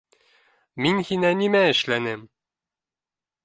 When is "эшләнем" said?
1.75-2.27